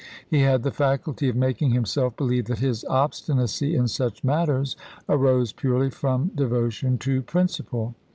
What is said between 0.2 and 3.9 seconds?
He had the faculty of making himself believe that his obstinacy in